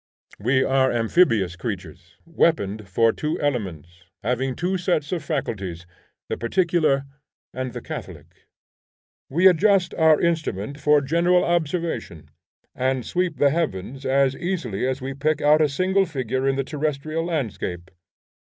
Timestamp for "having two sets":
4.23-5.11